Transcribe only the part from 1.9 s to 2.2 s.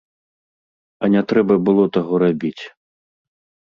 таго